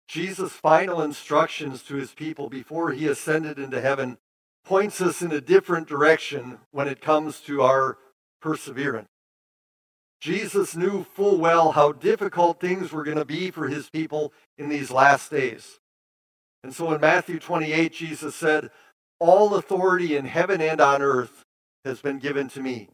Jesus' 0.07 0.51
final 0.51 1.01
instructions 1.01 1.81
to 1.81 1.95
his 1.95 2.13
people 2.13 2.47
before 2.47 2.91
he 2.91 3.07
ascended 3.07 3.57
into 3.57 3.81
heaven 3.81 4.19
points 4.63 5.01
us 5.01 5.23
in 5.23 5.31
a 5.31 5.41
different 5.41 5.87
direction 5.87 6.59
when 6.69 6.87
it 6.87 7.01
comes 7.01 7.39
to 7.41 7.63
our 7.63 7.97
perseverance. 8.43 9.07
Jesus 10.19 10.75
knew 10.75 11.03
full 11.03 11.37
well 11.37 11.71
how 11.71 11.93
difficult 11.93 12.59
things 12.59 12.91
were 12.91 13.03
going 13.03 13.17
to 13.17 13.25
be 13.25 13.49
for 13.49 13.69
his 13.69 13.89
people 13.89 14.33
in 14.57 14.69
these 14.69 14.91
last 14.91 15.31
days. 15.31 15.79
And 16.63 16.73
so 16.73 16.93
in 16.93 17.01
Matthew 17.01 17.39
28, 17.39 17.91
Jesus 17.93 18.35
said, 18.35 18.69
All 19.19 19.55
authority 19.55 20.15
in 20.15 20.25
heaven 20.25 20.61
and 20.61 20.79
on 20.79 21.01
earth 21.01 21.43
has 21.85 22.01
been 22.01 22.19
given 22.19 22.49
to 22.49 22.61
me. 22.61 22.89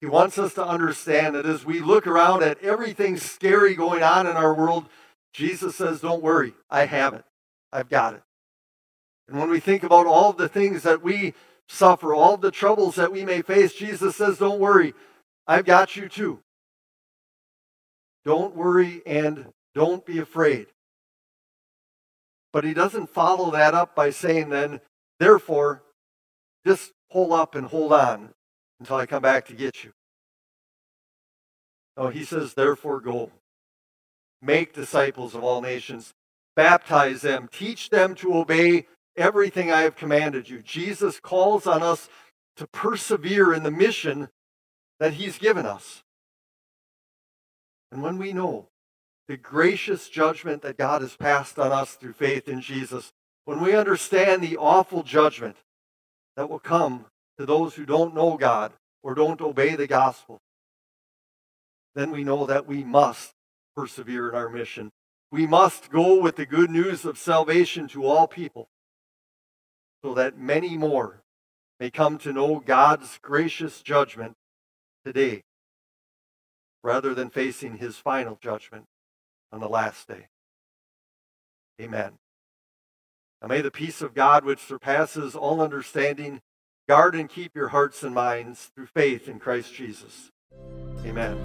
He 0.00 0.06
wants 0.06 0.38
us 0.38 0.54
to 0.54 0.66
understand 0.66 1.34
that 1.34 1.46
as 1.46 1.64
we 1.64 1.80
look 1.80 2.06
around 2.06 2.42
at 2.42 2.62
everything 2.62 3.16
scary 3.16 3.74
going 3.74 4.02
on 4.02 4.26
in 4.26 4.36
our 4.36 4.54
world, 4.54 4.86
Jesus 5.32 5.76
says, 5.76 6.00
Don't 6.00 6.22
worry, 6.22 6.54
I 6.68 6.86
have 6.86 7.14
it. 7.14 7.24
I've 7.72 7.88
got 7.88 8.14
it. 8.14 8.22
And 9.28 9.38
when 9.38 9.50
we 9.50 9.60
think 9.60 9.84
about 9.84 10.06
all 10.06 10.32
the 10.32 10.48
things 10.48 10.82
that 10.82 11.02
we 11.02 11.34
suffer, 11.70 12.12
all 12.12 12.36
the 12.36 12.50
troubles 12.50 12.96
that 12.96 13.12
we 13.12 13.24
may 13.24 13.42
face, 13.42 13.72
Jesus 13.72 14.16
says, 14.16 14.38
Don't 14.38 14.60
worry, 14.60 14.92
I've 15.46 15.64
got 15.64 15.96
you 15.96 16.08
too. 16.08 16.40
Don't 18.24 18.54
worry 18.54 19.02
and 19.06 19.46
don't 19.74 20.04
be 20.04 20.18
afraid. 20.18 20.66
But 22.52 22.64
he 22.64 22.74
doesn't 22.74 23.10
follow 23.10 23.52
that 23.52 23.74
up 23.74 23.94
by 23.94 24.10
saying, 24.10 24.50
then, 24.50 24.80
therefore, 25.20 25.82
just 26.66 26.92
pull 27.10 27.32
up 27.32 27.54
and 27.54 27.66
hold 27.66 27.92
on 27.92 28.30
until 28.80 28.96
I 28.96 29.06
come 29.06 29.22
back 29.22 29.46
to 29.46 29.54
get 29.54 29.84
you. 29.84 29.92
No, 31.96 32.08
he 32.08 32.24
says, 32.24 32.54
therefore, 32.54 33.00
go. 33.00 33.30
Make 34.42 34.72
disciples 34.72 35.34
of 35.34 35.44
all 35.44 35.60
nations, 35.60 36.12
baptize 36.56 37.22
them, 37.22 37.48
teach 37.52 37.90
them 37.90 38.14
to 38.16 38.34
obey 38.34 38.86
everything 39.20 39.70
I 39.70 39.82
have 39.82 39.96
commanded 39.96 40.48
you. 40.48 40.60
Jesus 40.62 41.20
calls 41.20 41.66
on 41.66 41.82
us 41.82 42.08
to 42.56 42.66
persevere 42.66 43.52
in 43.52 43.62
the 43.62 43.70
mission 43.70 44.28
that 44.98 45.14
he's 45.14 45.38
given 45.38 45.66
us. 45.66 46.02
And 47.92 48.02
when 48.02 48.18
we 48.18 48.32
know 48.32 48.68
the 49.28 49.36
gracious 49.36 50.08
judgment 50.08 50.62
that 50.62 50.76
God 50.76 51.02
has 51.02 51.16
passed 51.16 51.58
on 51.58 51.72
us 51.72 51.94
through 51.94 52.12
faith 52.12 52.48
in 52.48 52.60
Jesus, 52.60 53.12
when 53.44 53.60
we 53.60 53.74
understand 53.74 54.42
the 54.42 54.56
awful 54.56 55.02
judgment 55.02 55.56
that 56.36 56.48
will 56.48 56.58
come 56.58 57.06
to 57.38 57.46
those 57.46 57.74
who 57.74 57.86
don't 57.86 58.14
know 58.14 58.36
God 58.36 58.72
or 59.02 59.14
don't 59.14 59.40
obey 59.40 59.74
the 59.74 59.86
gospel, 59.86 60.40
then 61.94 62.10
we 62.10 62.22
know 62.22 62.46
that 62.46 62.66
we 62.66 62.84
must 62.84 63.32
persevere 63.74 64.28
in 64.28 64.34
our 64.34 64.48
mission. 64.48 64.90
We 65.32 65.46
must 65.46 65.90
go 65.90 66.20
with 66.20 66.36
the 66.36 66.46
good 66.46 66.70
news 66.70 67.04
of 67.04 67.18
salvation 67.18 67.88
to 67.88 68.04
all 68.04 68.26
people 68.28 68.68
so 70.02 70.14
that 70.14 70.38
many 70.38 70.76
more 70.76 71.22
may 71.78 71.90
come 71.90 72.18
to 72.18 72.32
know 72.32 72.60
God's 72.60 73.18
gracious 73.22 73.82
judgment 73.82 74.36
today 75.04 75.42
rather 76.82 77.14
than 77.14 77.30
facing 77.30 77.78
his 77.78 77.96
final 77.96 78.38
judgment 78.40 78.84
on 79.52 79.60
the 79.60 79.68
last 79.68 80.08
day. 80.08 80.28
Amen. 81.80 82.12
Now 83.40 83.48
may 83.48 83.60
the 83.60 83.70
peace 83.70 84.02
of 84.02 84.14
God, 84.14 84.44
which 84.44 84.60
surpasses 84.60 85.34
all 85.34 85.60
understanding, 85.62 86.40
guard 86.88 87.14
and 87.14 87.28
keep 87.28 87.54
your 87.54 87.68
hearts 87.68 88.02
and 88.02 88.14
minds 88.14 88.70
through 88.74 88.86
faith 88.86 89.28
in 89.28 89.38
Christ 89.38 89.72
Jesus. 89.74 90.30
Amen. 91.06 91.36